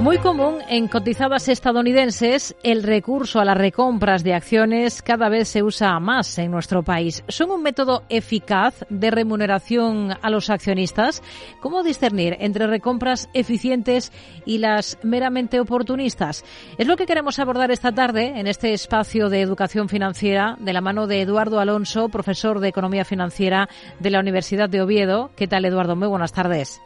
Muy 0.00 0.16
común 0.16 0.60
en 0.66 0.88
cotizadas 0.88 1.48
estadounidenses, 1.48 2.56
el 2.62 2.82
recurso 2.82 3.38
a 3.38 3.44
las 3.44 3.58
recompras 3.58 4.24
de 4.24 4.32
acciones 4.32 5.02
cada 5.02 5.28
vez 5.28 5.48
se 5.48 5.62
usa 5.62 6.00
más 6.00 6.38
en 6.38 6.50
nuestro 6.50 6.82
país. 6.82 7.22
¿Son 7.28 7.50
un 7.50 7.62
método 7.62 8.04
eficaz 8.08 8.86
de 8.88 9.10
remuneración 9.10 10.16
a 10.22 10.30
los 10.30 10.48
accionistas? 10.48 11.22
¿Cómo 11.60 11.82
discernir 11.82 12.38
entre 12.40 12.66
recompras 12.66 13.28
eficientes 13.34 14.10
y 14.46 14.56
las 14.56 14.96
meramente 15.02 15.60
oportunistas? 15.60 16.46
Es 16.78 16.86
lo 16.86 16.96
que 16.96 17.04
queremos 17.04 17.38
abordar 17.38 17.70
esta 17.70 17.92
tarde 17.92 18.40
en 18.40 18.46
este 18.46 18.72
espacio 18.72 19.28
de 19.28 19.42
educación 19.42 19.90
financiera 19.90 20.56
de 20.60 20.72
la 20.72 20.80
mano 20.80 21.08
de 21.08 21.20
Eduardo 21.20 21.60
Alonso, 21.60 22.08
profesor 22.08 22.60
de 22.60 22.68
Economía 22.68 23.04
Financiera 23.04 23.68
de 23.98 24.10
la 24.10 24.20
Universidad 24.20 24.70
de 24.70 24.80
Oviedo. 24.80 25.30
¿Qué 25.36 25.46
tal, 25.46 25.66
Eduardo? 25.66 25.94
Muy 25.94 26.08
buenas 26.08 26.32
tardes. 26.32 26.80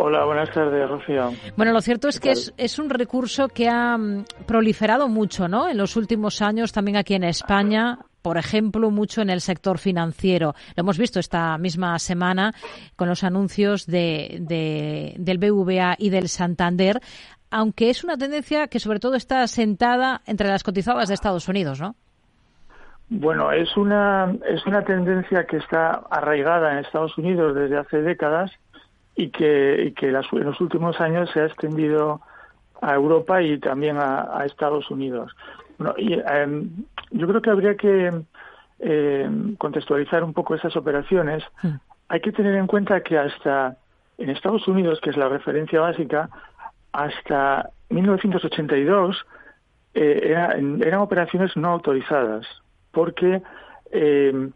Hola, 0.00 0.24
buenas 0.24 0.48
tardes, 0.52 0.88
Rocío. 0.88 1.32
Bueno, 1.56 1.72
lo 1.72 1.80
cierto 1.80 2.06
es 2.06 2.20
que 2.20 2.30
es, 2.30 2.54
es, 2.56 2.78
un 2.78 2.88
recurso 2.88 3.48
que 3.48 3.68
ha 3.68 3.98
mm, 3.98 4.26
proliferado 4.46 5.08
mucho, 5.08 5.48
¿no? 5.48 5.68
En 5.68 5.76
los 5.76 5.96
últimos 5.96 6.40
años, 6.40 6.72
también 6.72 6.96
aquí 6.96 7.14
en 7.14 7.24
España, 7.24 7.98
por 8.22 8.38
ejemplo, 8.38 8.92
mucho 8.92 9.22
en 9.22 9.30
el 9.30 9.40
sector 9.40 9.78
financiero. 9.78 10.54
Lo 10.76 10.82
hemos 10.82 10.98
visto 10.98 11.18
esta 11.18 11.58
misma 11.58 11.98
semana 11.98 12.54
con 12.94 13.08
los 13.08 13.24
anuncios 13.24 13.86
de, 13.86 14.38
de, 14.40 15.14
del 15.18 15.38
BVA 15.38 15.96
y 15.98 16.10
del 16.10 16.28
Santander, 16.28 17.00
aunque 17.50 17.90
es 17.90 18.04
una 18.04 18.16
tendencia 18.16 18.68
que 18.68 18.78
sobre 18.78 19.00
todo 19.00 19.16
está 19.16 19.44
sentada 19.48 20.20
entre 20.26 20.46
las 20.46 20.62
cotizadas 20.62 21.08
de 21.08 21.14
Estados 21.14 21.48
Unidos, 21.48 21.80
¿no? 21.80 21.96
Bueno, 23.10 23.50
es 23.52 23.74
una, 23.76 24.32
es 24.46 24.64
una 24.66 24.84
tendencia 24.84 25.44
que 25.44 25.56
está 25.56 26.02
arraigada 26.10 26.72
en 26.72 26.78
Estados 26.78 27.16
Unidos 27.16 27.56
desde 27.56 27.78
hace 27.78 28.02
décadas 28.02 28.52
y 29.18 29.30
que, 29.30 29.92
que 29.96 30.12
las, 30.12 30.32
en 30.32 30.44
los 30.44 30.60
últimos 30.60 31.00
años 31.00 31.28
se 31.32 31.40
ha 31.40 31.46
extendido 31.46 32.20
a 32.80 32.94
Europa 32.94 33.42
y 33.42 33.58
también 33.58 33.96
a, 33.98 34.44
Estados 34.46 34.88
Unidos. 34.92 35.34
Bueno, 35.76 35.92
y, 35.98 36.12
em, 36.14 36.70
yo 37.10 37.26
creo 37.26 37.42
que 37.42 37.50
habría 37.50 37.76
que 37.76 38.12
em, 38.78 39.56
contextualizar 39.56 40.22
un 40.22 40.32
poco 40.32 40.54
esas 40.54 40.76
operaciones. 40.76 41.42
Hay 42.08 42.20
que 42.20 42.30
tener 42.30 42.54
en 42.54 42.68
cuenta 42.68 43.00
que 43.00 43.18
hasta 43.18 43.76
en 44.18 44.30
Estados 44.30 44.68
Unidos, 44.68 45.00
que 45.00 45.10
es 45.10 45.16
la 45.16 45.28
referencia 45.28 45.80
básica, 45.80 46.30
hasta 46.92 47.70
1982 47.90 49.26
eh, 49.94 50.32
eran 50.80 51.00
operaciones 51.00 51.56
no 51.56 51.70
autorizadas, 51.70 52.46
porque 52.92 53.42
em, 53.90 54.52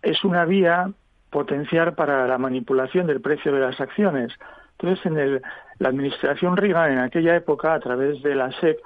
es 0.00 0.24
una 0.24 0.46
vía 0.46 0.90
potenciar 1.30 1.94
para 1.94 2.26
la 2.26 2.38
manipulación 2.38 3.06
del 3.06 3.20
precio 3.20 3.52
de 3.52 3.60
las 3.60 3.80
acciones. 3.80 4.32
Entonces, 4.72 5.06
en 5.06 5.18
el, 5.18 5.42
la 5.78 5.88
administración 5.88 6.56
Reagan, 6.56 6.92
en 6.92 6.98
aquella 6.98 7.36
época, 7.36 7.74
a 7.74 7.80
través 7.80 8.22
de 8.22 8.34
la 8.34 8.50
SEC, 8.52 8.78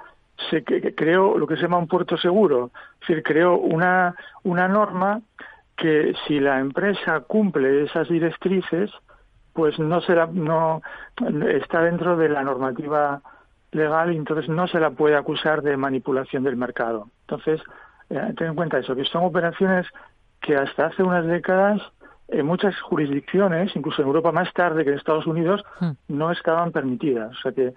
se 0.49 0.63
creó 0.63 1.37
lo 1.37 1.47
que 1.47 1.55
se 1.55 1.63
llama 1.63 1.77
un 1.77 1.87
puerto 1.87 2.17
seguro, 2.17 2.71
es 3.01 3.07
decir, 3.07 3.23
creó 3.23 3.57
una, 3.57 4.15
una 4.43 4.67
norma 4.67 5.21
que 5.77 6.13
si 6.27 6.39
la 6.39 6.59
empresa 6.59 7.21
cumple 7.21 7.83
esas 7.83 8.09
directrices, 8.09 8.91
pues 9.53 9.79
no 9.79 10.01
será, 10.01 10.27
no 10.27 10.81
está 11.47 11.81
dentro 11.81 12.17
de 12.17 12.29
la 12.29 12.43
normativa 12.43 13.21
legal 13.71 14.13
y 14.13 14.17
entonces 14.17 14.49
no 14.49 14.67
se 14.67 14.79
la 14.79 14.91
puede 14.91 15.15
acusar 15.15 15.61
de 15.61 15.77
manipulación 15.77 16.43
del 16.43 16.55
mercado. 16.55 17.09
Entonces, 17.21 17.61
eh, 18.09 18.33
ten 18.37 18.47
en 18.47 18.55
cuenta 18.55 18.79
eso, 18.79 18.95
que 18.95 19.05
son 19.05 19.23
operaciones 19.23 19.87
que 20.41 20.55
hasta 20.55 20.87
hace 20.87 21.03
unas 21.03 21.25
décadas 21.25 21.81
en 22.27 22.45
muchas 22.45 22.79
jurisdicciones, 22.81 23.75
incluso 23.75 24.01
en 24.01 24.07
Europa 24.07 24.31
más 24.31 24.51
tarde 24.53 24.83
que 24.83 24.91
en 24.91 24.97
Estados 24.97 25.27
Unidos, 25.27 25.63
hmm. 25.79 25.91
no 26.09 26.31
estaban 26.31 26.71
permitidas. 26.71 27.31
O 27.37 27.41
sea 27.41 27.51
que 27.51 27.73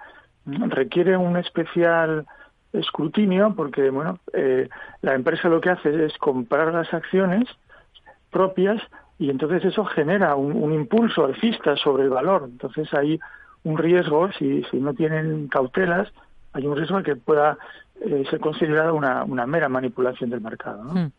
requiere 0.46 1.16
un 1.16 1.36
especial 1.36 2.27
escrutinio 2.72 3.54
porque, 3.54 3.91
bueno, 3.91 4.19
eh, 4.32 4.69
la 5.02 5.14
empresa 5.14 5.48
lo 5.48 5.60
que 5.60 5.70
hace 5.70 6.06
es 6.06 6.16
comprar 6.19 6.72
las 6.72 6.92
acciones 6.92 7.44
propias 8.30 8.81
y 9.19 9.31
entonces 9.31 9.64
eso 9.64 9.84
genera 9.84 10.37
un, 10.37 10.72
impulso 10.72 11.25
alcista 11.25 11.76
sobre 11.76 12.04
el 12.04 12.10
valor. 12.10 12.44
Entonces 12.44 12.92
hay 12.94 13.19
un 13.64 13.76
riesgo, 13.76 14.31
si, 14.32 14.62
si 14.70 14.78
no 14.78 14.94
tienen 14.94 15.48
cautelas, 15.48 16.08
hay 16.53 16.66
un 16.66 16.76
riesgo 16.76 16.98
de 16.98 17.03
que 17.03 17.16
pueda 17.16 17.58
eh, 18.00 18.25
ser 18.31 18.41
considerada 18.41 18.92
una, 18.92 19.25
una, 19.25 19.47
mera 19.47 19.69
manipulación 19.69 20.31
del 20.31 20.41
mercado. 20.41 20.84
¿no? 20.84 20.92
Hmm. 20.92 21.10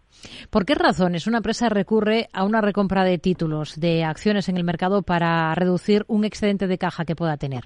¿Por 0.49 0.65
qué 0.65 0.75
razones 0.75 1.27
una 1.27 1.37
empresa 1.37 1.69
recurre 1.69 2.27
a 2.33 2.43
una 2.43 2.61
recompra 2.61 3.03
de 3.03 3.17
títulos, 3.17 3.79
de 3.79 4.03
acciones 4.03 4.49
en 4.49 4.57
el 4.57 4.63
mercado 4.63 5.01
para 5.01 5.53
reducir 5.55 6.05
un 6.07 6.25
excedente 6.25 6.67
de 6.67 6.77
caja 6.77 7.05
que 7.05 7.15
pueda 7.15 7.37
tener? 7.37 7.65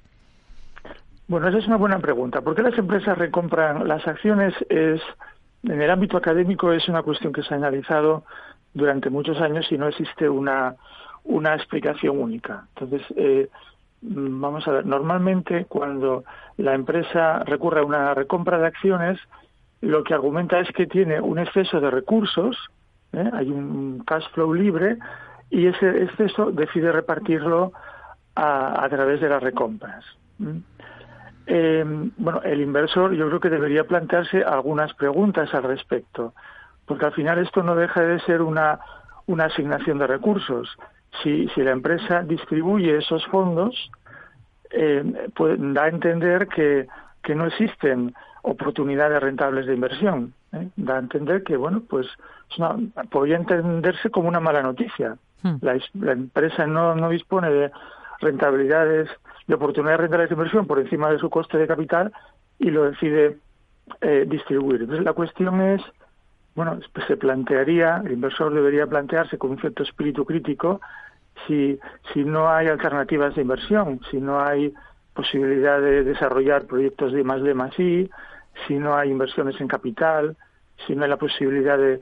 Bueno, 1.27 1.47
esa 1.47 1.59
es 1.59 1.67
una 1.67 1.77
buena 1.77 1.99
pregunta. 1.99 2.41
¿Por 2.41 2.55
qué 2.55 2.63
las 2.63 2.77
empresas 2.77 3.17
recompran 3.17 3.87
las 3.87 4.05
acciones? 4.07 4.53
Es 4.69 5.01
en 5.63 5.81
el 5.81 5.89
ámbito 5.89 6.17
académico 6.17 6.73
es 6.73 6.87
una 6.89 7.03
cuestión 7.03 7.31
que 7.31 7.43
se 7.43 7.53
ha 7.53 7.57
analizado 7.57 8.25
durante 8.73 9.09
muchos 9.09 9.39
años 9.39 9.65
y 9.71 9.77
no 9.77 9.87
existe 9.87 10.27
una 10.27 10.75
una 11.23 11.55
explicación 11.55 12.19
única. 12.19 12.67
Entonces, 12.75 13.01
eh, 13.15 13.49
vamos 14.03 14.67
a 14.67 14.71
ver, 14.71 14.85
normalmente 14.85 15.65
cuando 15.65 16.23
la 16.57 16.73
empresa 16.73 17.39
recurre 17.39 17.79
a 17.79 17.85
una 17.85 18.13
recompra 18.13 18.57
de 18.57 18.67
acciones, 18.67 19.19
lo 19.81 20.03
que 20.03 20.13
argumenta 20.13 20.59
es 20.59 20.69
que 20.71 20.87
tiene 20.87 21.21
un 21.21 21.39
exceso 21.39 21.79
de 21.79 21.89
recursos, 21.89 22.57
¿eh? 23.13 23.29
hay 23.33 23.49
un 23.49 24.03
cash 24.05 24.25
flow 24.33 24.53
libre, 24.53 24.97
y 25.49 25.67
ese 25.67 26.03
exceso 26.03 26.51
decide 26.51 26.91
repartirlo 26.91 27.73
a, 28.35 28.87
través 28.89 29.21
de 29.21 29.29
las 29.29 29.41
recompras. 29.41 30.03
Eh, 31.45 31.83
bueno, 32.17 32.41
el 32.41 32.61
inversor 32.61 33.13
yo 33.13 33.27
creo 33.27 33.39
que 33.39 33.49
debería 33.49 33.83
plantearse 33.83 34.43
algunas 34.43 34.93
preguntas 34.95 35.53
al 35.53 35.63
respecto, 35.63 36.33
porque 36.85 37.05
al 37.05 37.13
final 37.13 37.37
esto 37.39 37.61
no 37.61 37.75
deja 37.75 38.01
de 38.01 38.19
ser 38.21 38.41
una 38.41 38.79
asignación 39.45 39.99
de 39.99 40.07
recursos 40.07 40.75
si, 41.21 41.47
si 41.49 41.61
la 41.61 41.71
empresa 41.71 42.23
distribuye 42.23 42.97
esos 42.97 43.25
fondos, 43.27 43.91
eh, 44.71 45.29
pues, 45.35 45.57
da 45.59 45.83
a 45.83 45.87
entender 45.89 46.47
que, 46.47 46.87
que 47.21 47.35
no 47.35 47.45
existen 47.45 48.13
oportunidades 48.41 49.21
rentables 49.21 49.65
de 49.65 49.73
inversión. 49.75 50.33
¿eh? 50.51 50.67
Da 50.75 50.95
a 50.95 50.99
entender 50.99 51.43
que, 51.43 51.57
bueno, 51.57 51.83
pues 51.87 52.07
podría 53.09 53.37
entenderse 53.37 54.09
como 54.09 54.27
una 54.27 54.39
mala 54.39 54.61
noticia. 54.61 55.17
Hmm. 55.41 55.55
La, 55.61 55.77
la, 55.93 56.11
empresa 56.13 56.65
no, 56.65 56.95
no 56.95 57.09
dispone 57.09 57.49
de 57.49 57.71
rentabilidades, 58.19 59.09
de 59.47 59.55
oportunidades 59.55 60.01
rentables 60.01 60.29
de 60.29 60.35
inversión 60.35 60.67
por 60.67 60.79
encima 60.79 61.09
de 61.09 61.19
su 61.19 61.29
coste 61.29 61.57
de 61.57 61.67
capital 61.67 62.11
y 62.59 62.71
lo 62.71 62.85
decide 62.85 63.37
eh, 64.01 64.25
distribuir. 64.27 64.81
Entonces 64.81 65.05
la 65.05 65.13
cuestión 65.13 65.61
es, 65.61 65.81
bueno, 66.55 66.79
se 67.07 67.17
plantearía, 67.17 68.01
el 68.05 68.13
inversor 68.13 68.53
debería 68.53 68.85
plantearse 68.85 69.37
con 69.37 69.51
un 69.51 69.59
cierto 69.59 69.83
espíritu 69.83 70.25
crítico 70.25 70.81
si, 71.47 71.79
si 72.13 72.23
no 72.23 72.49
hay 72.49 72.67
alternativas 72.67 73.35
de 73.35 73.41
inversión, 73.41 73.99
si 74.11 74.17
no 74.17 74.39
hay 74.39 74.73
posibilidad 75.13 75.79
de 75.79 76.03
desarrollar 76.03 76.65
proyectos 76.65 77.11
de 77.11 77.23
más 77.23 77.41
de 77.41 77.53
más 77.53 77.77
I, 77.79 78.09
si 78.67 78.75
no 78.75 78.95
hay 78.95 79.09
inversiones 79.09 79.59
en 79.59 79.67
capital, 79.67 80.37
si 80.85 80.95
no 80.95 81.03
hay 81.03 81.09
la 81.09 81.17
posibilidad 81.17 81.77
de 81.77 81.99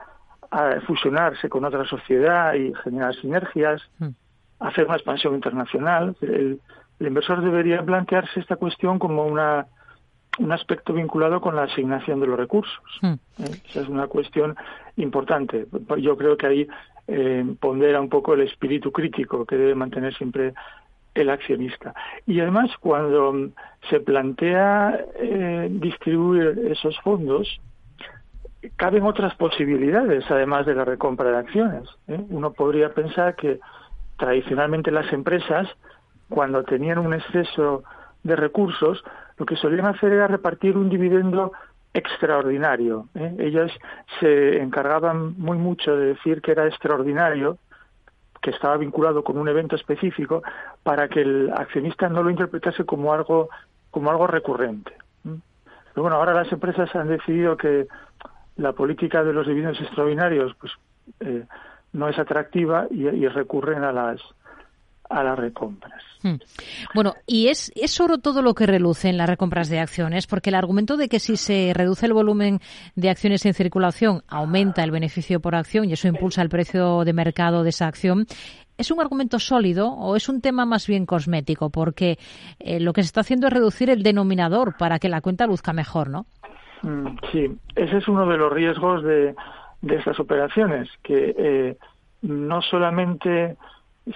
fusionarse 0.86 1.50
con 1.50 1.64
otra 1.64 1.86
sociedad 1.86 2.54
y 2.56 2.74
generar 2.84 3.16
sinergias, 3.16 3.82
hmm. 4.00 4.10
hacer 4.60 4.86
una 4.86 4.96
expansión 4.96 5.36
internacional. 5.36 6.16
El, 6.22 6.60
inversor 7.00 7.42
debería 7.42 7.84
plantearse 7.84 8.40
esta 8.40 8.58
cuestión 8.58 9.00
como 9.00 9.26
una, 9.26 9.66
un 10.40 10.52
aspecto 10.52 10.94
vinculado 10.94 11.42
con 11.42 11.56
la 11.56 11.64
asignación 11.64 12.20
de 12.20 12.28
los 12.28 12.38
recursos. 12.38 12.82
Hmm. 13.02 13.14
¿Eh? 13.40 13.62
Esa 13.70 13.82
es 13.82 13.88
una 13.88 14.08
cuestión 14.08 14.56
importante. 14.98 15.68
Yo 15.98 16.18
creo 16.18 16.38
que 16.38 16.48
ahí 16.48 16.68
eh, 17.08 17.46
pondera 17.60 18.00
un 18.00 18.10
poco 18.10 18.34
el 18.34 18.42
espíritu 18.42 18.92
crítico 18.92 19.46
que 19.46 19.58
debe 19.58 19.76
mantener 19.76 20.14
siempre 20.16 20.54
el 21.14 21.30
accionista. 21.30 21.94
Y 22.26 22.40
además, 22.40 22.72
cuando 22.80 23.50
se 23.90 24.00
plantea 24.00 24.98
eh, 25.16 25.68
distribuir 25.70 26.68
esos 26.72 26.98
fondos, 27.02 27.60
caben 28.76 29.04
otras 29.04 29.36
posibilidades, 29.36 30.24
además 30.30 30.66
de 30.66 30.76
la 30.76 30.86
recompra 30.86 31.32
de 31.32 31.38
acciones. 31.38 31.90
¿eh? 32.08 32.20
Uno 32.30 32.54
podría 32.54 32.94
pensar 32.94 33.36
que 33.36 33.60
tradicionalmente 34.18 34.92
las 34.92 35.12
empresas, 35.12 35.68
cuando 36.30 36.64
tenían 36.64 37.00
un 37.00 37.14
exceso 37.14 37.84
de 38.24 38.36
recursos, 38.36 39.04
lo 39.42 39.46
que 39.48 39.56
solían 39.56 39.88
hacer 39.88 40.14
era 40.14 40.28
repartir 40.28 40.78
un 40.78 40.88
dividendo 40.88 41.52
extraordinario. 41.96 43.08
¿eh? 43.16 43.36
Ellas 43.40 43.72
se 44.20 44.62
encargaban 44.62 45.34
muy 45.40 45.58
mucho 45.58 45.96
de 45.96 46.14
decir 46.14 46.44
que 46.44 46.52
era 46.52 46.68
extraordinario, 46.68 47.58
que 48.40 48.52
estaba 48.52 48.78
vinculado 48.78 49.24
con 49.24 49.40
un 49.40 49.50
evento 49.50 49.76
específico, 49.76 50.44
para 50.84 51.08
que 51.08 51.22
el 51.22 51.52
accionista 51.56 52.08
no 52.08 52.22
lo 52.22 52.30
interpretase 52.30 52.86
como 52.86 53.14
algo 53.14 53.50
como 53.90 54.12
algo 54.12 54.28
recurrente. 54.28 54.94
Pero 55.24 56.04
bueno, 56.04 56.18
ahora 56.18 56.36
las 56.36 56.52
empresas 56.52 56.96
han 56.96 57.08
decidido 57.08 57.58
que 57.58 57.88
la 58.58 58.74
política 58.74 59.24
de 59.24 59.34
los 59.34 59.48
dividendos 59.48 59.82
extraordinarios, 59.82 60.56
pues, 60.60 60.72
eh, 61.20 61.46
no 61.94 62.08
es 62.08 62.20
atractiva 62.20 62.86
y, 62.92 63.28
recurren 63.28 63.84
a 63.84 63.92
las 63.92 64.22
a 65.12 65.24
las 65.24 65.38
recompras. 65.38 66.02
Hmm. 66.24 66.36
Bueno, 66.94 67.14
y 67.26 67.48
es, 67.48 67.72
es 67.76 68.00
oro 68.00 68.20
todo 68.20 68.42
lo 68.42 68.54
que 68.54 68.66
reluce 68.66 69.10
en 69.10 69.18
las 69.18 69.30
recompras 69.30 69.70
de 69.70 69.80
acciones, 69.80 70.28
porque 70.28 70.50
el 70.50 70.56
argumento 70.56 70.98
de 70.98 71.10
que 71.10 71.20
si 71.20 71.38
se 71.38 71.74
reduce 71.74 72.06
el 72.06 72.14
volumen 72.14 72.60
de 72.96 73.10
acciones 73.10 73.46
en 73.46 73.54
circulación, 73.54 74.24
aumenta 74.28 74.84
el 74.84 74.92
beneficio 74.92 75.40
por 75.40 75.56
acción 75.56 75.90
y 75.90 75.94
eso 75.94 76.08
impulsa 76.08 76.42
el 76.42 76.50
precio 76.50 77.04
de 77.04 77.14
mercado 77.14 77.64
de 77.64 77.70
esa 77.70 77.88
acción, 77.88 78.28
¿Es 78.78 78.90
un 78.90 79.00
argumento 79.00 79.38
sólido 79.38 79.90
o 79.90 80.16
es 80.16 80.28
un 80.28 80.42
tema 80.42 80.66
más 80.66 80.88
bien 80.88 81.06
cosmético? 81.06 81.70
Porque 81.70 82.18
eh, 82.58 82.80
lo 82.80 82.94
que 82.94 83.04
se 83.04 83.08
está 83.08 83.22
haciendo 83.22 83.46
es 83.46 83.54
reducir 83.54 83.92
el 83.92 84.02
denominador 84.02 84.76
para 84.76 84.98
que 84.98 85.08
la 85.08 85.22
cuenta 85.22 85.46
luzca 85.46 85.72
mejor, 85.72 86.10
¿no? 86.10 86.26
Mm, 86.82 87.16
sí, 87.32 87.46
ese 87.76 87.98
es 87.98 88.08
uno 88.08 88.26
de 88.26 88.38
los 88.38 88.52
riesgos 88.52 89.04
de, 89.04 89.36
de 89.82 89.96
estas 89.96 90.20
operaciones, 90.20 90.90
que 91.04 91.36
eh, 91.38 91.78
no 92.24 92.64
solamente 92.64 93.58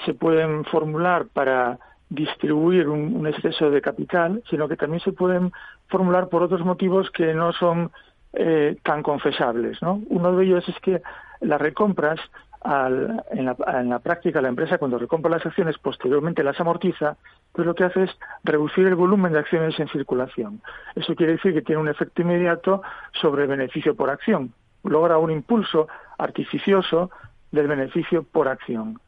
se 0.05 0.13
pueden 0.13 0.65
formular 0.65 1.27
para 1.27 1.79
distribuir 2.09 2.87
un, 2.87 3.25
exceso 3.27 3.69
de 3.71 3.81
capital, 3.81 4.43
sino 4.49 4.67
que 4.67 4.77
también 4.77 5.01
se 5.01 5.11
pueden 5.11 5.51
formular 5.87 6.29
por 6.29 6.43
otros 6.43 6.63
motivos 6.63 7.09
que 7.11 7.33
no 7.33 7.51
son 7.53 7.91
eh, 8.33 8.77
tan 8.83 9.03
confesables. 9.03 9.81
¿no? 9.81 10.01
Uno 10.09 10.35
de 10.35 10.45
ellos 10.45 10.67
es 10.67 10.79
que 10.79 11.01
las 11.41 11.59
recompras, 11.59 12.19
en, 12.63 13.45
la, 13.45 13.55
en, 13.79 13.89
la, 13.89 13.99
práctica, 13.99 14.41
la 14.41 14.47
empresa 14.47 14.79
cuando 14.79 14.97
recompra 14.97 15.29
las 15.29 15.45
acciones 15.45 15.77
posteriormente 15.77 16.43
las 16.43 16.59
amortiza, 16.59 17.15
pues 17.51 17.65
lo 17.67 17.75
que 17.75 17.83
hace 17.83 18.03
es 18.03 18.11
reducir 18.43 18.87
el 18.87 18.95
volumen 18.95 19.33
de 19.33 19.39
acciones 19.39 19.79
en 19.79 19.87
circulación. 19.87 20.61
Eso 20.95 21.15
quiere 21.15 21.33
decir 21.33 21.53
que 21.53 21.61
tiene 21.61 21.81
un 21.81 21.89
efecto 21.89 22.23
inmediato 22.23 22.81
sobre 23.21 23.43
el 23.43 23.49
beneficio 23.49 23.95
por 23.95 24.09
acción. 24.09 24.51
Logra 24.83 25.19
un 25.19 25.31
impulso 25.31 25.87
artificioso 26.17 27.11
del 27.51 27.67
beneficio 27.67 28.23
por 28.23 28.47
acción. 28.47 28.99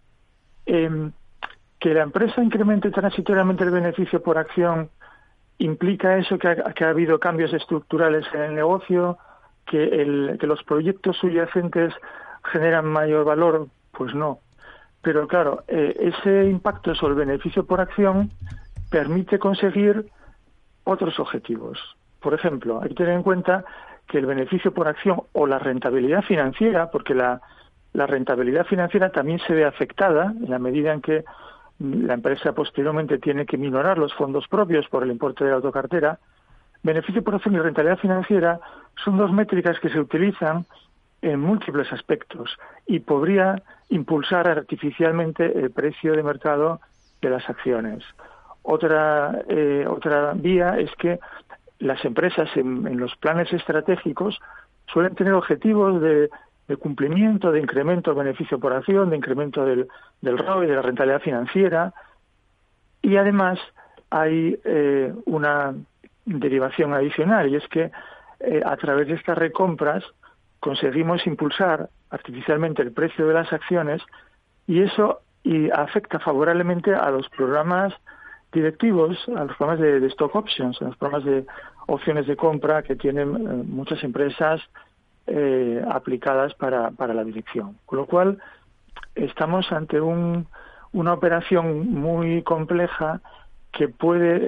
Em, 0.67 1.13
que 1.79 1.93
la 1.93 2.03
empresa 2.03 2.43
incremente 2.43 2.91
transitoriamente 2.91 3.63
el 3.63 3.71
beneficio 3.71 4.21
por 4.21 4.37
acción 4.37 4.89
implica 5.59 6.17
eso 6.17 6.37
que 6.37 6.47
ha, 6.49 6.89
habido 6.89 7.19
cambios 7.19 7.53
estructurales 7.53 8.25
en 8.33 8.41
el 8.41 8.55
negocio, 8.55 9.17
que, 9.65 9.81
el, 9.81 10.37
que 10.39 10.45
los 10.45 10.61
proyectos 10.63 11.15
subyacentes 11.17 11.93
generan 12.43 12.85
mayor 12.85 13.23
valor, 13.23 13.67
pues 13.91 14.13
no. 14.13 14.39
Pero 15.01 15.25
claro, 15.27 15.63
eh, 15.69 15.95
ese 15.99 16.49
impacto 16.49 16.93
sobre 16.95 17.13
el 17.13 17.27
beneficio 17.27 17.65
por 17.65 17.79
acción 17.79 18.29
permite 18.89 19.39
conseguir 19.39 20.05
otros 20.83 21.17
objetivos. 21.17 21.79
Por 22.19 22.33
ejemplo, 22.33 22.81
hay 22.81 22.89
que 22.89 22.95
tener 22.95 23.13
en 23.13 23.23
cuenta 23.23 23.63
que 24.05 24.17
el 24.17 24.25
beneficio 24.25 24.73
por 24.73 24.87
acción 24.89 25.21
o 25.31 25.47
la 25.47 25.59
rentabilidad 25.59 26.23
financiera, 26.23 26.91
porque 26.91 27.13
la, 27.13 27.41
la 27.97 28.05
rentabilidad 28.05 28.67
financiera 28.67 29.09
también 29.09 29.39
se 29.39 29.53
ve 29.55 29.65
afectada 29.65 30.31
en 30.39 30.51
la 30.51 30.59
medida 30.59 30.93
en 30.93 31.01
que 31.01 31.25
la 31.79 32.13
empresa 32.13 32.53
posteriormente 32.53 33.17
tiene 33.17 33.47
que 33.47 33.57
minorar 33.57 33.97
los 33.97 34.13
fondos 34.13 34.47
propios 34.47 34.87
por 34.87 35.01
el 35.01 35.09
importe 35.09 35.43
de 35.43 35.49
la 35.49 35.55
autocartera. 35.55 36.19
Beneficio 36.83 37.23
por 37.23 37.33
acción 37.33 37.55
y 37.55 37.59
rentabilidad 37.59 37.97
financiera 37.97 38.59
son 39.03 39.17
dos 39.17 39.31
métricas 39.31 39.79
que 39.79 39.89
se 39.89 39.99
utilizan 39.99 40.67
en 41.23 41.39
múltiples 41.39 41.91
aspectos 41.91 42.55
y 42.85 42.99
podría 42.99 43.63
impulsar 43.89 44.47
artificialmente 44.47 45.57
el 45.57 45.71
precio 45.71 46.13
de 46.13 46.21
mercado 46.21 46.79
de 47.19 47.31
las 47.31 47.49
acciones. 47.49 48.03
Otra, 48.61 49.41
eh, 49.49 49.87
otra 49.89 50.33
vía 50.35 50.77
es 50.77 50.91
que 50.99 51.19
las 51.79 52.05
empresas 52.05 52.47
en 52.57 52.99
los 52.99 53.15
planes 53.15 53.51
estratégicos 53.51 54.39
suelen 54.85 55.15
tener 55.15 55.33
objetivos 55.33 55.99
de 55.99 56.29
de 56.67 56.75
cumplimiento, 56.75 57.51
de 57.51 57.59
incremento 57.59 58.11
del 58.13 58.25
beneficio 58.25 58.59
por 58.59 58.73
acción, 58.73 59.09
de 59.09 59.17
incremento 59.17 59.65
del, 59.65 59.87
del 60.21 60.37
ROI, 60.37 60.67
de 60.67 60.75
la 60.75 60.81
rentabilidad 60.81 61.21
financiera. 61.21 61.93
Y 63.01 63.15
además 63.17 63.59
hay 64.09 64.59
eh, 64.63 65.13
una 65.25 65.73
derivación 66.25 66.93
adicional 66.93 67.49
y 67.49 67.55
es 67.55 67.67
que 67.69 67.91
eh, 68.39 68.61
a 68.65 68.75
través 68.77 69.07
de 69.07 69.15
estas 69.15 69.37
recompras 69.37 70.03
conseguimos 70.59 71.25
impulsar 71.25 71.89
artificialmente 72.09 72.81
el 72.81 72.91
precio 72.91 73.27
de 73.27 73.33
las 73.33 73.51
acciones 73.51 74.01
y 74.67 74.81
eso 74.81 75.21
y 75.43 75.69
afecta 75.71 76.19
favorablemente 76.19 76.93
a 76.93 77.09
los 77.09 77.29
programas 77.29 77.93
directivos, 78.51 79.17
a 79.29 79.45
los 79.45 79.55
programas 79.55 79.79
de, 79.79 80.05
stock 80.07 80.35
options, 80.35 80.81
a 80.81 80.85
los 80.85 80.97
programas 80.97 81.25
de 81.25 81.45
opciones 81.87 82.27
de 82.27 82.35
compra 82.35 82.83
que 82.83 82.95
tienen 82.95 83.35
eh, 83.35 83.63
muchas 83.65 84.03
empresas 84.03 84.61
eh, 85.27 85.83
aplicadas 85.89 86.53
para, 86.55 86.91
para 86.91 87.13
la 87.13 87.23
dirección. 87.23 87.77
Con 87.85 87.99
lo 87.99 88.05
cual, 88.05 88.39
estamos 89.15 89.71
ante 89.71 89.99
un, 89.99 90.47
una 90.93 91.13
operación 91.13 91.89
muy 91.91 92.43
compleja 92.43 93.21
que 93.71 93.87
puede 93.87 94.39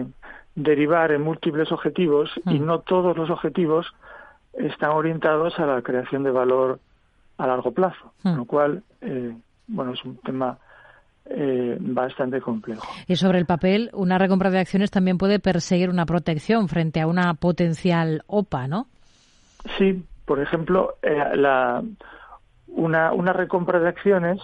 eh, 0.00 0.06
derivar 0.54 1.12
en 1.12 1.22
múltiples 1.22 1.72
objetivos 1.72 2.30
y 2.46 2.58
mm. 2.58 2.66
no 2.66 2.80
todos 2.80 3.16
los 3.16 3.30
objetivos 3.30 3.86
están 4.52 4.90
orientados 4.90 5.58
a 5.58 5.66
la 5.66 5.82
creación 5.82 6.22
de 6.22 6.30
valor 6.30 6.78
a 7.38 7.46
largo 7.46 7.72
plazo, 7.72 8.12
con 8.22 8.34
mm. 8.34 8.36
lo 8.36 8.44
cual, 8.44 8.82
eh, 9.00 9.34
bueno, 9.66 9.92
es 9.94 10.04
un 10.04 10.16
tema 10.18 10.58
eh, 11.26 11.76
bastante 11.80 12.40
complejo. 12.40 12.86
Y 13.08 13.16
sobre 13.16 13.38
el 13.38 13.46
papel, 13.46 13.90
una 13.92 14.18
recompra 14.18 14.50
de 14.50 14.58
acciones 14.58 14.90
también 14.90 15.18
puede 15.18 15.40
perseguir 15.40 15.90
una 15.90 16.06
protección 16.06 16.68
frente 16.68 17.00
a 17.00 17.06
una 17.06 17.34
potencial 17.34 18.22
OPA, 18.26 18.68
¿no? 18.68 18.86
Sí, 19.78 20.04
por 20.24 20.40
ejemplo, 20.40 20.96
eh, 21.02 21.22
una, 22.68 23.12
una 23.12 23.32
recompra 23.32 23.78
de 23.78 23.88
acciones 23.88 24.40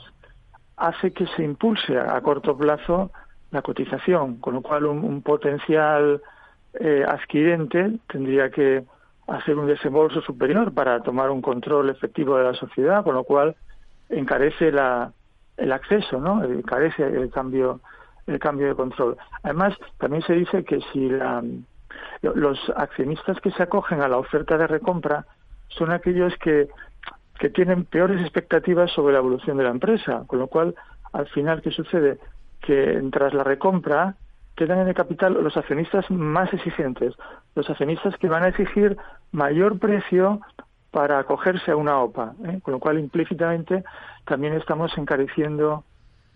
hace 0.76 1.12
que 1.12 1.26
se 1.36 1.42
impulse 1.42 1.98
a, 1.98 2.20
corto 2.20 2.56
plazo 2.56 3.10
la 3.50 3.62
cotización, 3.62 4.36
con 4.36 4.54
lo 4.54 4.62
cual 4.62 4.86
un, 4.86 5.22
potencial 5.22 6.22
eh, 6.74 7.04
adquirente 7.06 7.98
tendría 8.08 8.50
que 8.50 8.84
hacer 9.26 9.58
un 9.58 9.66
desembolso 9.66 10.20
superior 10.22 10.72
para 10.72 11.02
tomar 11.02 11.30
un 11.30 11.42
control 11.42 11.90
efectivo 11.90 12.36
de 12.36 12.44
la 12.44 12.54
sociedad, 12.54 13.04
con 13.04 13.14
lo 13.14 13.24
cual 13.24 13.56
encarece 14.08 14.72
la, 14.72 15.12
el 15.56 15.72
acceso, 15.72 16.20
¿no? 16.20 16.42
Encarece 16.44 17.04
el 17.04 17.30
cambio 17.30 17.80
el 18.26 18.38
cambio 18.38 18.68
de 18.68 18.74
control. 18.74 19.16
Además, 19.42 19.74
también 19.98 20.22
se 20.22 20.34
dice 20.34 20.64
que 20.64 20.80
si 20.92 21.08
la, 21.08 21.42
los 22.22 22.58
accionistas 22.76 23.40
que 23.40 23.50
se 23.50 23.62
acogen 23.62 24.02
a 24.02 24.08
la 24.08 24.18
oferta 24.18 24.56
de 24.56 24.66
recompra 24.66 25.26
son 25.70 25.90
aquellos 25.90 26.36
que, 26.36 26.68
que 27.38 27.50
tienen 27.50 27.84
peores 27.84 28.20
expectativas 28.20 28.90
sobre 28.92 29.14
la 29.14 29.20
evolución 29.20 29.56
de 29.56 29.64
la 29.64 29.70
empresa, 29.70 30.24
con 30.26 30.38
lo 30.38 30.46
cual, 30.46 30.74
al 31.12 31.26
final, 31.28 31.62
¿qué 31.62 31.70
sucede? 31.70 32.18
Que 32.60 33.02
tras 33.10 33.34
la 33.34 33.44
recompra 33.44 34.14
quedan 34.56 34.80
en 34.80 34.88
el 34.88 34.94
capital 34.94 35.42
los 35.42 35.56
accionistas 35.56 36.10
más 36.10 36.52
exigentes, 36.52 37.14
los 37.54 37.70
accionistas 37.70 38.16
que 38.18 38.28
van 38.28 38.42
a 38.42 38.48
exigir 38.48 38.96
mayor 39.32 39.78
precio 39.78 40.40
para 40.90 41.18
acogerse 41.18 41.70
a 41.70 41.76
una 41.76 41.98
OPA, 41.98 42.34
¿eh? 42.44 42.60
con 42.62 42.72
lo 42.72 42.80
cual 42.80 42.98
implícitamente 42.98 43.84
también 44.26 44.54
estamos 44.54 44.96
encareciendo 44.98 45.84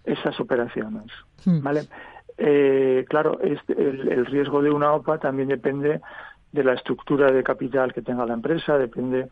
esas 0.05 0.39
operaciones. 0.41 1.05
Hmm. 1.45 1.63
¿vale? 1.63 1.83
Eh, 2.39 3.05
claro, 3.09 3.41
este, 3.43 3.73
el, 3.75 4.11
el, 4.11 4.27
riesgo 4.27 4.63
de 4.63 4.71
una 4.71 4.93
OPA 4.93 5.19
también 5.19 5.49
depende 5.49 6.01
de 6.55 6.63
la 6.63 6.75
estructura 6.75 7.33
de 7.33 7.43
capital 7.43 7.93
que 7.93 8.01
tenga 8.01 8.25
la 8.25 8.35
empresa, 8.35 8.79
depende 8.79 9.29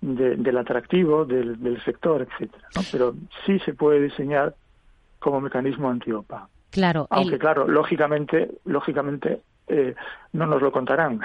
del 0.00 0.58
atractivo 0.58 1.26
del, 1.26 1.82
sector, 1.84 2.22
etcétera. 2.22 2.68
Pero 2.90 3.14
sí 3.44 3.58
se 3.60 3.74
puede 3.74 4.00
diseñar 4.00 4.54
como 5.18 5.42
mecanismo 5.42 5.90
antiopa. 5.90 6.48
Claro. 6.70 7.06
Aunque 7.10 7.38
claro, 7.38 7.68
lógicamente, 7.68 8.50
lógicamente 8.64 9.42
eh, 9.68 9.94
no 10.32 10.46
nos 10.46 10.62
lo 10.62 10.72
contarán. 10.72 11.20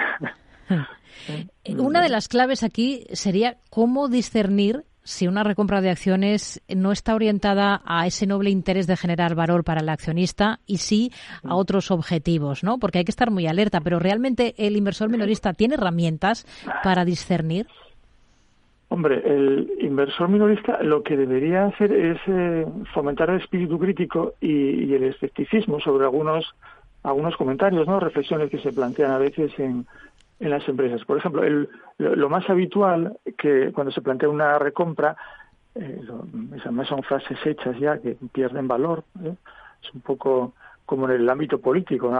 Una 1.78 2.02
de 2.02 2.08
las 2.10 2.28
claves 2.28 2.62
aquí 2.62 3.06
sería 3.12 3.56
cómo 3.70 4.08
discernir 4.08 4.84
si 5.10 5.26
una 5.26 5.42
recompra 5.42 5.80
de 5.80 5.90
acciones 5.90 6.62
no 6.68 6.92
está 6.92 7.14
orientada 7.14 7.82
a 7.84 8.06
ese 8.06 8.26
noble 8.26 8.50
interés 8.50 8.86
de 8.86 8.96
generar 8.96 9.34
valor 9.34 9.64
para 9.64 9.80
el 9.80 9.88
accionista 9.88 10.60
y 10.66 10.78
sí 10.78 11.10
a 11.42 11.56
otros 11.56 11.90
objetivos, 11.90 12.62
¿no? 12.62 12.78
Porque 12.78 12.98
hay 12.98 13.04
que 13.04 13.10
estar 13.10 13.30
muy 13.30 13.46
alerta, 13.46 13.80
pero 13.80 13.98
realmente 13.98 14.54
el 14.56 14.76
inversor 14.76 15.08
minorista 15.08 15.52
tiene 15.52 15.74
herramientas 15.74 16.46
para 16.84 17.04
discernir. 17.04 17.66
Hombre, 18.88 19.22
el 19.24 19.70
inversor 19.80 20.28
minorista 20.28 20.82
lo 20.82 21.02
que 21.02 21.16
debería 21.16 21.66
hacer 21.66 21.92
es 21.92 22.18
eh, 22.26 22.66
fomentar 22.94 23.30
el 23.30 23.40
espíritu 23.40 23.78
crítico 23.78 24.34
y, 24.40 24.94
el 24.94 25.04
escepticismo 25.04 25.80
sobre 25.80 26.04
algunos 26.04 26.54
algunos 27.02 27.34
comentarios, 27.36 27.86
¿no? 27.86 27.98
Reflexiones 27.98 28.50
que 28.50 28.58
se 28.58 28.72
plantean 28.72 29.10
a 29.12 29.18
veces 29.18 29.52
en, 29.58 29.86
en 30.40 30.50
las 30.50 30.66
empresas. 30.68 31.04
Por 31.04 31.18
ejemplo, 31.18 31.44
el, 31.44 31.68
lo, 31.98 32.28
más 32.28 32.48
habitual 32.48 33.18
que 33.38 33.72
cuando 33.72 33.92
se 33.92 34.00
plantea 34.00 34.28
una 34.28 34.58
recompra, 34.58 35.16
eh, 35.74 36.00
esas 36.56 36.88
son 36.88 37.02
frases 37.02 37.38
hechas 37.44 37.78
ya 37.78 37.98
que 37.98 38.16
pierden 38.32 38.66
valor, 38.66 39.04
¿eh? 39.22 39.34
es 39.82 39.94
un 39.94 40.00
poco 40.00 40.54
como 40.86 41.08
en 41.08 41.20
el 41.20 41.30
ámbito 41.30 41.60
político, 41.60 42.10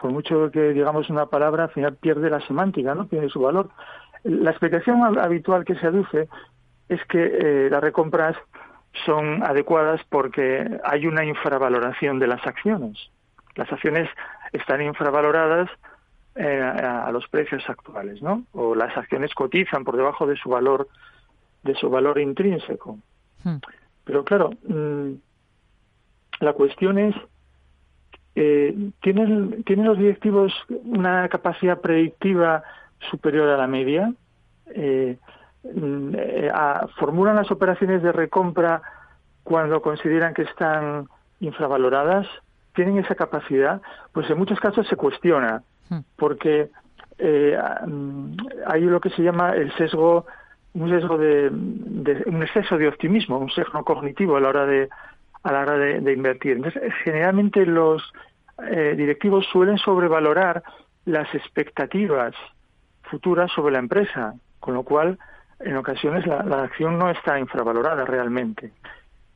por 0.00 0.10
mucho 0.10 0.50
que 0.50 0.72
digamos 0.72 1.10
una 1.10 1.26
palabra, 1.26 1.64
al 1.64 1.70
final 1.70 1.96
pierde 1.96 2.30
la 2.30 2.40
semántica, 2.40 2.94
no 2.94 3.06
pierde 3.06 3.28
su 3.28 3.40
valor. 3.40 3.68
La 4.24 4.50
explicación 4.50 5.18
habitual 5.18 5.66
que 5.66 5.74
se 5.74 5.86
aduce 5.86 6.26
es 6.88 7.04
que 7.04 7.22
eh, 7.22 7.68
las 7.70 7.82
recompras 7.82 8.34
son 9.04 9.42
adecuadas 9.42 10.00
porque 10.08 10.80
hay 10.84 11.06
una 11.06 11.24
infravaloración 11.24 12.18
de 12.18 12.28
las 12.28 12.46
acciones. 12.46 12.96
Las 13.56 13.70
acciones 13.70 14.08
están 14.52 14.80
infravaloradas 14.80 15.68
eh, 16.38 16.60
a 16.62 17.10
los 17.10 17.28
precios 17.28 17.68
actuales, 17.68 18.22
¿no? 18.22 18.44
O 18.52 18.74
las 18.74 18.96
acciones 18.96 19.34
cotizan 19.34 19.84
por 19.84 19.96
debajo 19.96 20.26
de 20.26 20.36
su 20.36 20.48
valor 20.48 20.88
de 21.64 21.74
su 21.74 21.90
valor 21.90 22.18
intrínseco. 22.18 22.98
Hmm. 23.44 23.56
Pero 24.04 24.24
claro, 24.24 24.50
mm, 24.66 25.12
la 26.40 26.52
cuestión 26.52 26.98
es 26.98 27.14
eh, 28.40 28.92
¿tienen, 29.02 29.64
¿tienen 29.64 29.86
los 29.86 29.98
directivos 29.98 30.52
una 30.84 31.28
capacidad 31.28 31.80
predictiva 31.80 32.62
superior 33.10 33.48
a 33.48 33.56
la 33.56 33.66
media? 33.66 34.12
Eh, 34.66 35.18
mm, 35.64 36.14
eh, 36.14 36.52
¿Formulan 36.98 37.34
las 37.34 37.50
operaciones 37.50 38.00
de 38.00 38.12
recompra 38.12 38.80
cuando 39.42 39.82
consideran 39.82 40.34
que 40.34 40.42
están 40.42 41.08
infravaloradas? 41.40 42.28
¿Tienen 42.74 42.98
esa 42.98 43.16
capacidad? 43.16 43.82
Pues 44.12 44.30
en 44.30 44.38
muchos 44.38 44.60
casos 44.60 44.86
se 44.86 44.94
cuestiona. 44.94 45.64
Porque 46.16 46.70
eh, 47.18 47.58
mm, 47.86 48.36
hay 48.66 48.82
lo 48.82 49.00
que 49.00 49.10
se 49.10 49.22
llama 49.22 49.54
el 49.54 49.74
sesgo, 49.76 50.26
un 50.74 50.90
sesgo 50.90 51.18
de, 51.18 51.48
un 51.48 52.42
exceso 52.42 52.78
de 52.78 52.88
optimismo, 52.88 53.38
un 53.38 53.50
sesgo 53.50 53.84
cognitivo 53.84 54.36
a 54.36 54.40
la 54.40 54.48
hora 54.48 54.66
de 54.66 54.88
a 55.44 55.52
la 55.52 55.60
hora 55.60 55.78
de 55.78 56.12
invertir. 56.12 56.56
Entonces, 56.56 56.92
generalmente 57.04 57.64
los 57.64 58.02
eh, 58.66 58.94
directivos 58.96 59.46
suelen 59.52 59.78
sobrevalorar 59.78 60.62
las 61.04 61.32
expectativas 61.34 62.34
futuras 63.02 63.50
sobre 63.52 63.72
la 63.72 63.78
empresa, 63.78 64.34
con 64.58 64.74
lo 64.74 64.82
cual 64.82 65.18
en 65.60 65.76
ocasiones 65.76 66.26
la, 66.26 66.40
acción 66.62 66.98
no 66.98 67.10
está 67.10 67.38
infravalorada 67.38 68.04
realmente. 68.04 68.72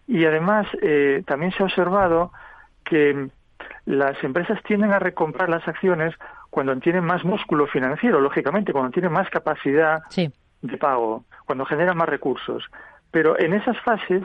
Y 0.07 0.25
además 0.25 0.67
eh, 0.83 1.23
también 1.27 1.53
se 1.53 1.63
ha 1.63 1.67
observado 1.67 2.33
que 2.85 3.29
las 3.85 4.23
empresas 4.23 4.63
tienden 4.65 4.93
a 4.93 4.99
recomprar 4.99 5.49
las 5.49 5.67
acciones 5.67 6.15
cuando 6.51 6.77
tienen 6.77 7.05
más 7.05 7.25
músculo 7.25 7.67
financiero, 7.67 8.21
lógicamente, 8.21 8.73
cuando 8.73 8.91
tienen 8.91 9.13
más 9.13 9.29
capacidad 9.31 10.03
de 10.11 10.79
pago, 10.79 11.25
cuando 11.47 11.65
generan 11.65 11.97
más 11.97 12.09
recursos. 12.09 12.65
Pero 13.11 13.39
en 13.39 13.55
esas 13.55 13.79
fases 13.81 14.23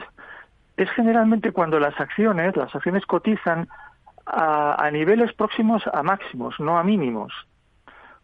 es 0.76 0.90
generalmente 0.90 1.52
cuando 1.52 1.80
las 1.80 1.98
acciones, 2.00 2.56
las 2.56 2.74
acciones 2.74 3.04
cotizan 3.06 3.68
a, 4.26 4.88
niveles 4.92 5.32
próximos 5.32 5.82
a 5.92 6.02
máximos, 6.02 6.54
no 6.60 6.78
a 6.78 6.84
mínimos. 6.84 7.32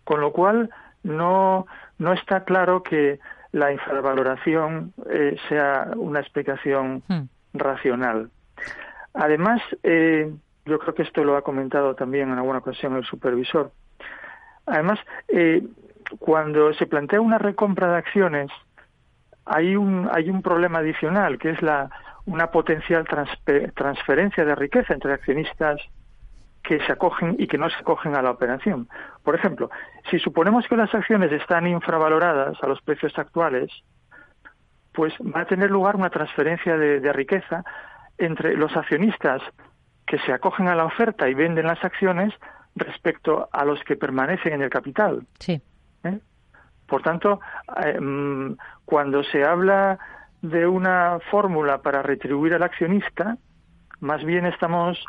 Con 0.04 0.21
lo 0.21 0.33
cual, 0.33 0.71
no, 1.02 1.66
no 1.99 2.12
está 2.12 2.44
claro 2.44 2.83
que 2.83 3.18
la 3.52 3.73
infravaloración 3.73 4.92
eh, 5.11 5.37
sea 5.49 5.88
una 5.97 6.21
explicación 6.21 7.02
hmm. 7.09 7.23
racional. 7.54 8.30
Además, 9.14 9.62
eh, 9.83 10.33
yo 10.64 10.78
creo 10.78 10.94
que 10.94 11.02
esto 11.02 11.25
lo 11.25 11.37
ha 11.37 11.42
comentado 11.42 11.94
también 11.94 12.30
en 12.30 12.38
alguna 12.38 12.59
ocasión 12.59 12.97
el 12.97 13.04
supervisor. 13.04 13.71
Además, 14.66 14.99
eh, 15.28 15.62
cuando 16.18 16.73
se 16.75 16.87
plantea 16.87 17.21
una 17.21 17.38
recompra 17.38 17.90
de 17.90 17.99
acciones, 17.99 18.50
hay 19.44 19.76
un, 19.76 20.09
hay 20.11 20.30
un 20.30 20.42
problema 20.42 20.78
adicional, 20.78 21.38
que 21.38 21.50
es 21.50 21.62
la, 21.62 21.90
una 22.26 22.50
potencial 22.50 23.04
transferencia 23.75 24.44
de 24.44 24.54
riqueza 24.54 24.94
entre 24.94 25.12
accionistas 25.12 25.80
que 26.62 26.80
se 26.80 26.92
acogen 26.92 27.37
y 27.38 27.47
que 27.47 27.59
no 27.59 27.68
se 27.68 27.76
acogen 27.76 28.16
a 28.16 28.23
la 28.23 28.30
operación. 28.30 28.88
Por 29.23 29.35
ejemplo, 29.35 29.71
si 30.11 30.18
suponemos 30.18 30.66
que 30.66 30.76
las 30.76 30.94
acciones 30.94 31.30
están 31.30 31.66
infravaloradas 31.66 32.56
a 32.62 32.66
los 32.66 32.80
precios 32.80 33.16
actuales, 33.18 33.71
pues 34.92 35.12
va 35.21 35.42
a 35.42 35.47
tener 35.47 35.71
lugar 35.71 35.97
una 35.97 36.09
transferencia 36.09 36.78
de, 36.78 37.12
riqueza 37.12 37.64
entre 38.16 38.56
los 38.56 38.75
accionistas 38.76 39.42
que 40.06 40.18
se 40.20 40.32
acogen 40.32 40.68
a 40.68 40.75
la 40.75 40.84
oferta 40.84 41.28
y 41.28 41.34
venden 41.34 41.66
las 41.66 41.82
acciones 41.84 42.32
respecto 42.76 43.49
a 43.52 43.64
los 43.64 43.82
que 43.84 43.96
permanecen 43.96 44.54
en 44.54 44.62
el 44.62 44.70
capital. 44.70 45.26
Sí. 45.38 45.61
¿Eh? 46.04 46.18
Por 46.87 47.02
tanto, 47.02 47.40
eh, 47.84 48.00
mm, 48.00 48.56
cuando 48.84 49.23
se 49.25 49.44
habla 49.44 49.99
de 50.42 50.66
una 50.66 51.18
fórmula 51.30 51.78
para 51.78 52.02
retribuir 52.02 52.54
al 52.54 52.62
accionista, 52.62 53.38
más 54.00 54.23
bien 54.25 54.44
estamos 54.44 55.02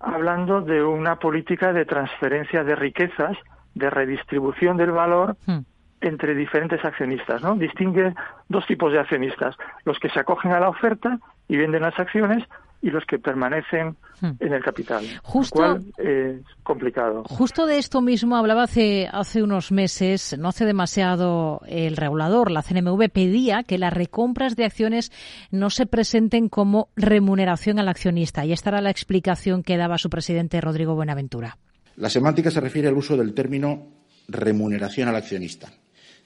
hablando 0.00 0.62
de 0.62 0.82
una 0.82 1.16
política 1.16 1.72
de 1.72 1.84
transferencia 1.84 2.64
de 2.64 2.74
riquezas, 2.74 3.36
de 3.74 3.90
redistribución 3.90 4.76
del 4.76 4.90
valor 4.90 5.36
hmm. 5.46 5.58
entre 6.00 6.34
diferentes 6.34 6.84
accionistas, 6.84 7.42
¿no? 7.42 7.54
Distingue 7.54 8.14
dos 8.48 8.66
tipos 8.66 8.92
de 8.92 8.98
accionistas, 8.98 9.56
los 9.84 9.98
que 10.00 10.08
se 10.08 10.18
acogen 10.18 10.52
a 10.52 10.60
la 10.60 10.70
oferta 10.70 11.20
y 11.46 11.56
venden 11.56 11.82
las 11.82 11.98
acciones 11.98 12.42
y 12.82 12.90
los 12.90 13.04
que 13.04 13.18
permanecen 13.18 13.96
hmm. 14.20 14.30
en 14.40 14.52
el 14.52 14.62
capital. 14.62 15.04
Justo, 15.22 15.78
es 15.98 16.40
complicado. 16.62 17.24
Justo 17.24 17.66
de 17.66 17.78
esto 17.78 18.00
mismo 18.00 18.36
hablaba 18.36 18.62
hace, 18.62 19.08
hace 19.10 19.42
unos 19.42 19.70
meses, 19.70 20.36
no 20.38 20.48
hace 20.48 20.64
demasiado, 20.64 21.60
el 21.66 21.96
regulador, 21.96 22.50
la 22.50 22.62
CNMV, 22.62 23.10
pedía 23.10 23.62
que 23.64 23.78
las 23.78 23.92
recompras 23.92 24.56
de 24.56 24.64
acciones 24.64 25.12
no 25.50 25.70
se 25.70 25.86
presenten 25.86 26.48
como 26.48 26.88
remuneración 26.96 27.78
al 27.78 27.88
accionista. 27.88 28.44
Y 28.44 28.52
esta 28.52 28.70
era 28.70 28.80
la 28.80 28.90
explicación 28.90 29.62
que 29.62 29.76
daba 29.76 29.98
su 29.98 30.08
presidente 30.08 30.60
Rodrigo 30.60 30.94
Buenaventura. 30.94 31.58
La 31.96 32.08
semántica 32.08 32.50
se 32.50 32.60
refiere 32.60 32.88
al 32.88 32.96
uso 32.96 33.16
del 33.16 33.34
término 33.34 33.88
remuneración 34.28 35.08
al 35.08 35.16
accionista. 35.16 35.68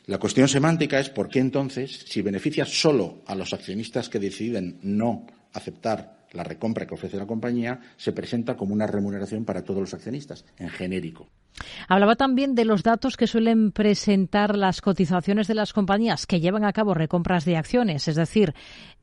La 0.06 0.18
cuestión 0.18 0.48
semántica 0.48 1.00
es 1.00 1.08
por 1.08 1.28
qué 1.28 1.38
entonces, 1.38 2.04
si 2.06 2.20
beneficia 2.20 2.66
solo 2.66 3.22
a 3.26 3.34
los 3.34 3.54
accionistas 3.54 4.10
que 4.10 4.18
deciden 4.18 4.78
no 4.82 5.26
aceptar 5.54 6.23
la 6.34 6.44
recompra 6.44 6.86
que 6.86 6.94
ofrece 6.94 7.16
la 7.16 7.26
compañía 7.26 7.80
se 7.96 8.12
presenta 8.12 8.56
como 8.56 8.74
una 8.74 8.86
remuneración 8.86 9.44
para 9.44 9.62
todos 9.62 9.80
los 9.80 9.94
accionistas, 9.94 10.44
en 10.58 10.68
genérico. 10.68 11.28
Hablaba 11.88 12.16
también 12.16 12.54
de 12.54 12.64
los 12.64 12.82
datos 12.82 13.16
que 13.16 13.26
suelen 13.26 13.70
presentar 13.70 14.56
las 14.56 14.80
cotizaciones 14.80 15.46
de 15.46 15.54
las 15.54 15.72
compañías 15.72 16.26
que 16.26 16.40
llevan 16.40 16.64
a 16.64 16.72
cabo 16.72 16.94
recompras 16.94 17.44
de 17.44 17.56
acciones. 17.56 18.08
Es 18.08 18.16
decir, 18.16 18.54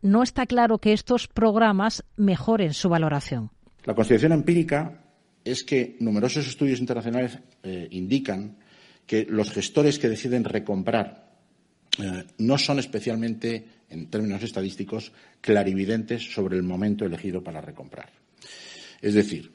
no 0.02 0.22
está 0.22 0.46
claro 0.46 0.78
que 0.78 0.94
estos 0.94 1.28
programas 1.28 2.04
mejoren 2.18 2.74
su 2.74 2.90
valoración. 2.90 3.52
La 3.86 3.96
consideración 3.96 4.34
empírica 4.34 5.02
es 5.44 5.64
que 5.64 5.96
numerosos 6.00 6.48
estudios 6.48 6.80
internacionales 6.80 7.40
eh, 7.64 7.88
indican 7.92 8.58
que 9.08 9.26
los 9.28 9.52
gestores 9.52 9.98
que 9.98 10.10
deciden 10.10 10.44
recomprar 10.44 11.31
eh, 12.00 12.26
no 12.38 12.58
son 12.58 12.80
especialmente 12.80 13.66
en 13.90 14.10
términos 14.10 14.42
estadísticos, 14.44 15.12
clarividentes 15.42 16.34
sobre 16.34 16.56
el 16.56 16.64
momento 16.64 17.06
elegido 17.06 17.44
para 17.44 17.62
recomprar. 17.62 18.10
Es 19.02 19.14
decir, 19.14 19.52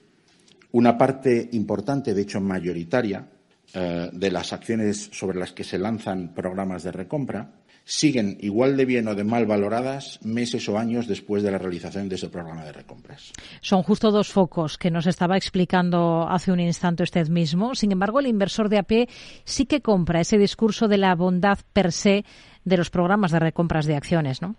una 0.72 0.98
parte 0.98 1.48
importante, 1.52 2.12
de 2.12 2.22
hecho 2.22 2.40
mayoritaria, 2.40 3.26
eh, 3.72 4.10
de 4.12 4.30
las 4.30 4.52
acciones 4.52 5.08
sobre 5.12 5.38
las 5.38 5.52
que 5.52 5.64
se 5.64 5.78
lanzan 5.78 6.34
programas 6.34 6.82
de 6.82 6.92
recompra 6.92 7.50
siguen 7.86 8.36
igual 8.40 8.76
de 8.76 8.84
bien 8.84 9.06
o 9.06 9.14
de 9.14 9.22
mal 9.22 9.46
valoradas 9.46 10.18
meses 10.24 10.68
o 10.68 10.76
años 10.76 11.06
después 11.06 11.44
de 11.44 11.52
la 11.52 11.58
realización 11.58 12.08
de 12.08 12.16
ese 12.16 12.28
programa 12.28 12.64
de 12.64 12.72
recompras. 12.72 13.32
Son 13.60 13.84
justo 13.84 14.10
dos 14.10 14.32
focos 14.32 14.76
que 14.76 14.90
nos 14.90 15.06
estaba 15.06 15.36
explicando 15.36 16.26
hace 16.28 16.50
un 16.50 16.58
instante 16.58 17.04
usted 17.04 17.28
mismo. 17.28 17.76
Sin 17.76 17.92
embargo, 17.92 18.18
el 18.18 18.26
inversor 18.26 18.68
de 18.68 18.78
AP 18.78 19.08
sí 19.44 19.66
que 19.66 19.82
compra 19.82 20.20
ese 20.20 20.36
discurso 20.36 20.88
de 20.88 20.98
la 20.98 21.14
bondad 21.14 21.58
per 21.72 21.92
se 21.92 22.24
de 22.64 22.76
los 22.76 22.90
programas 22.90 23.30
de 23.30 23.38
recompras 23.38 23.86
de 23.86 23.94
acciones, 23.94 24.42
¿no? 24.42 24.56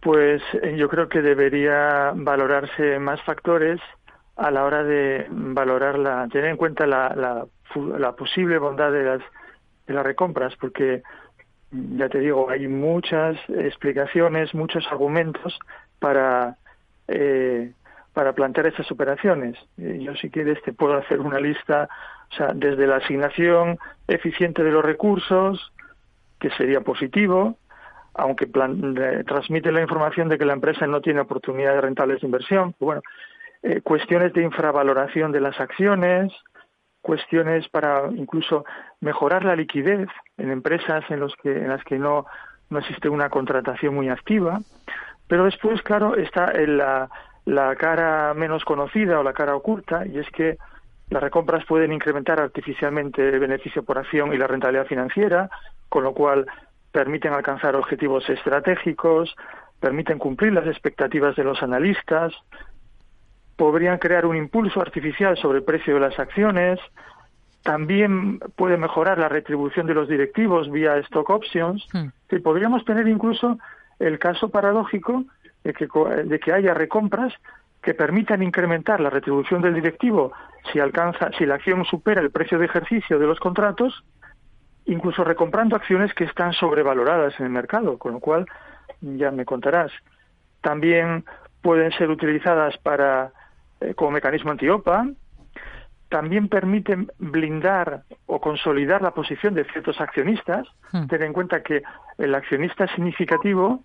Pues 0.00 0.42
eh, 0.62 0.76
yo 0.76 0.90
creo 0.90 1.08
que 1.08 1.22
debería 1.22 2.12
valorarse 2.14 2.98
más 2.98 3.22
factores 3.22 3.80
a 4.36 4.50
la 4.50 4.64
hora 4.64 4.84
de 4.84 5.26
valorar 5.30 5.98
la, 5.98 6.28
tener 6.28 6.50
en 6.50 6.56
cuenta 6.58 6.86
la, 6.86 7.14
la, 7.14 8.12
posible 8.12 8.58
bondad 8.58 8.92
de 8.92 9.04
las, 9.04 9.22
de 9.86 9.94
las 9.94 10.04
recompras, 10.04 10.54
porque 10.60 11.02
ya 11.72 12.08
te 12.08 12.20
digo, 12.20 12.50
hay 12.50 12.68
muchas 12.68 13.36
explicaciones, 13.48 14.54
muchos 14.54 14.86
argumentos 14.90 15.58
para 15.98 16.56
eh, 17.08 17.72
para 18.12 18.34
plantear 18.34 18.66
esas 18.66 18.90
operaciones. 18.90 19.56
Eh, 19.78 20.00
yo 20.02 20.14
si 20.16 20.30
quieres 20.30 20.62
te 20.62 20.72
puedo 20.72 20.94
hacer 20.96 21.20
una 21.20 21.40
lista, 21.40 21.88
o 22.30 22.34
sea, 22.34 22.48
desde 22.54 22.86
la 22.86 22.96
asignación 22.96 23.78
eficiente 24.06 24.62
de 24.62 24.70
los 24.70 24.84
recursos, 24.84 25.72
que 26.38 26.50
sería 26.50 26.80
positivo, 26.80 27.56
aunque 28.14 28.46
transmite 28.46 29.72
la 29.72 29.80
información 29.80 30.28
de 30.28 30.36
que 30.36 30.44
la 30.44 30.52
empresa 30.52 30.86
no 30.86 31.00
tiene 31.00 31.20
oportunidades 31.20 31.80
rentables 31.80 32.20
de 32.20 32.26
inversión. 32.26 32.74
Bueno, 32.78 33.00
eh, 33.62 33.80
cuestiones 33.80 34.34
de 34.34 34.42
infravaloración 34.42 35.32
de 35.32 35.40
las 35.40 35.58
acciones, 35.58 36.32
cuestiones 37.02 37.68
para 37.68 38.08
incluso 38.16 38.64
mejorar 39.00 39.44
la 39.44 39.56
liquidez 39.56 40.08
en 40.38 40.50
empresas 40.50 41.04
en, 41.10 41.20
los 41.20 41.34
que, 41.36 41.50
en 41.50 41.68
las 41.68 41.84
que 41.84 41.98
no, 41.98 42.26
no 42.70 42.78
existe 42.78 43.08
una 43.08 43.28
contratación 43.28 43.94
muy 43.94 44.08
activa. 44.08 44.60
Pero 45.26 45.44
después, 45.44 45.82
claro, 45.82 46.16
está 46.16 46.52
la, 46.52 47.10
la 47.44 47.76
cara 47.76 48.32
menos 48.34 48.64
conocida 48.64 49.18
o 49.18 49.22
la 49.22 49.32
cara 49.32 49.56
oculta, 49.56 50.06
y 50.06 50.18
es 50.18 50.30
que 50.30 50.56
las 51.10 51.22
recompras 51.22 51.64
pueden 51.66 51.92
incrementar 51.92 52.40
artificialmente 52.40 53.28
el 53.28 53.38
beneficio 53.38 53.82
por 53.82 53.98
acción 53.98 54.32
y 54.32 54.38
la 54.38 54.46
rentabilidad 54.46 54.86
financiera, 54.86 55.50
con 55.88 56.04
lo 56.04 56.14
cual 56.14 56.46
permiten 56.90 57.32
alcanzar 57.32 57.76
objetivos 57.76 58.28
estratégicos, 58.30 59.34
permiten 59.80 60.18
cumplir 60.18 60.52
las 60.52 60.66
expectativas 60.66 61.34
de 61.36 61.44
los 61.44 61.62
analistas, 61.62 62.32
podrían 63.62 63.98
crear 63.98 64.26
un 64.26 64.36
impulso 64.36 64.80
artificial 64.80 65.36
sobre 65.36 65.58
el 65.58 65.64
precio 65.64 65.94
de 65.94 66.00
las 66.00 66.18
acciones, 66.18 66.80
también 67.62 68.40
puede 68.56 68.76
mejorar 68.76 69.18
la 69.18 69.28
retribución 69.28 69.86
de 69.86 69.94
los 69.94 70.08
directivos 70.08 70.68
vía 70.68 70.96
stock 70.96 71.30
options. 71.30 71.86
Hmm. 71.92 72.08
podríamos 72.42 72.84
tener 72.84 73.06
incluso 73.06 73.60
el 74.00 74.18
caso 74.18 74.48
paradójico 74.48 75.26
de 75.62 75.74
que, 75.74 75.86
de 76.24 76.40
que 76.40 76.52
haya 76.52 76.74
recompras 76.74 77.32
que 77.80 77.94
permitan 77.94 78.42
incrementar 78.42 79.00
la 79.00 79.10
retribución 79.10 79.62
del 79.62 79.74
directivo 79.74 80.32
si 80.72 80.80
alcanza, 80.80 81.30
si 81.38 81.46
la 81.46 81.54
acción 81.54 81.84
supera 81.84 82.20
el 82.20 82.32
precio 82.32 82.58
de 82.58 82.64
ejercicio 82.64 83.20
de 83.20 83.28
los 83.28 83.38
contratos, 83.38 84.02
incluso 84.86 85.22
recomprando 85.22 85.76
acciones 85.76 86.12
que 86.14 86.24
están 86.24 86.52
sobrevaloradas 86.52 87.38
en 87.38 87.46
el 87.46 87.52
mercado, 87.52 87.96
con 87.96 88.14
lo 88.14 88.18
cual 88.18 88.44
ya 89.00 89.30
me 89.30 89.44
contarás. 89.44 89.92
También 90.62 91.24
pueden 91.60 91.92
ser 91.92 92.10
utilizadas 92.10 92.76
para 92.78 93.30
eh, 93.82 93.94
como 93.94 94.12
mecanismo 94.12 94.50
antiopa, 94.50 95.06
también 96.08 96.48
permiten 96.48 97.10
blindar 97.18 98.02
o 98.26 98.40
consolidar 98.40 99.00
la 99.02 99.12
posición 99.12 99.54
de 99.54 99.64
ciertos 99.64 100.00
accionistas. 100.00 100.68
Hmm. 100.92 101.06
Ten 101.06 101.22
en 101.22 101.32
cuenta 101.32 101.62
que 101.62 101.82
el 102.18 102.34
accionista 102.34 102.86
significativo 102.94 103.82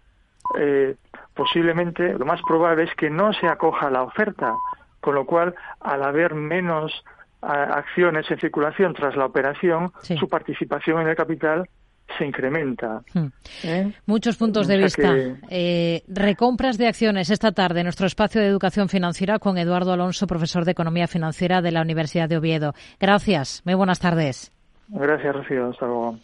eh, 0.58 0.96
posiblemente 1.34 2.14
lo 2.14 2.26
más 2.26 2.42
probable 2.42 2.84
es 2.84 2.94
que 2.96 3.10
no 3.10 3.34
se 3.34 3.48
acoja 3.48 3.88
a 3.88 3.92
la 3.92 4.04
oferta, 4.04 4.56
con 5.02 5.16
lo 5.16 5.26
cual 5.26 5.56
al 5.80 6.04
haber 6.04 6.36
menos 6.36 7.04
acciones 7.40 8.30
en 8.32 8.40
circulación 8.40 8.94
tras 8.94 9.16
la 9.16 9.26
operación, 9.26 9.92
su 10.02 10.28
participación 10.28 11.02
en 11.02 11.08
el 11.08 11.16
capital 11.16 11.70
se 12.18 12.26
incrementa. 12.26 13.02
Hmm. 13.14 13.28
¿Eh? 13.64 13.94
Muchos 14.06 14.38
puntos 14.38 14.68
de 14.68 14.78
vista. 14.78 15.16
Eh, 15.50 16.04
recompras 16.08 16.78
de 16.78 16.88
acciones 16.88 17.30
esta 17.30 17.52
tarde 17.52 17.82
en 17.82 17.86
nuestro 17.86 18.08
espacio 18.08 18.42
de 18.42 18.48
educación 18.48 18.90
financiera 18.90 19.40
con 19.40 19.58
Eduardo 19.58 19.94
Alonso, 19.94 20.28
profesor 20.28 20.66
de 20.66 20.72
Economía 20.72 21.08
Financiera 21.08 21.62
de 21.62 21.72
la 21.72 21.82
Universidad 21.82 22.30
de 22.30 22.38
Oviedo. 22.38 22.74
Gracias. 23.00 23.62
Muy 23.66 23.76
buenas 23.76 24.00
tardes. 24.00 24.52
Gracias, 24.90 25.36
Rocío. 25.36 25.70
Hasta 25.70 25.86
luego. 25.86 26.16